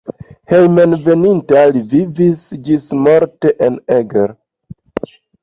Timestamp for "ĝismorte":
2.71-3.53